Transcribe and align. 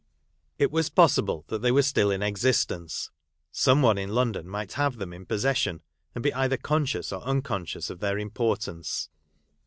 It 0.57 0.71
was 0.71 0.89
possible 0.89 1.45
that 1.49 1.61
they 1.61 1.71
were 1.71 1.83
still 1.83 2.09
in 2.09 2.23
existence; 2.23 3.11
some 3.51 3.83
one 3.83 3.99
in 3.99 4.09
London 4.09 4.47
might 4.49 4.73
have 4.73 4.97
them 4.97 5.13
in 5.13 5.27
possession, 5.27 5.83
and 6.15 6.23
be 6.23 6.33
either 6.33 6.57
conscious 6.57 7.13
or 7.13 7.21
unconscious 7.21 7.91
of 7.91 7.99
their 7.99 8.17
importance. 8.17 9.09